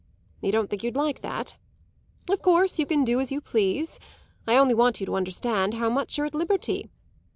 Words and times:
You 0.41 0.51
don't 0.51 0.67
think 0.67 0.83
you'd 0.83 0.95
like 0.95 1.21
that? 1.21 1.57
Of 2.27 2.41
course 2.41 2.79
you 2.79 2.87
can 2.87 3.03
do 3.03 3.19
as 3.19 3.31
you 3.31 3.39
please; 3.39 3.99
I 4.47 4.57
only 4.57 4.73
want 4.73 4.99
you 4.99 5.05
to 5.05 5.15
understand 5.15 5.75
how 5.75 5.91
much 5.91 6.17
you're 6.17 6.25
at 6.25 6.33
liberty. 6.33 6.89